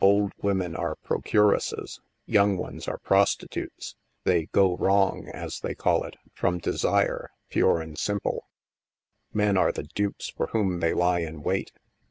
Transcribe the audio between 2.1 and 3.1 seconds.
young ones are